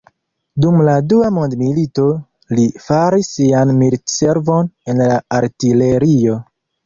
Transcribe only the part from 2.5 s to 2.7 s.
li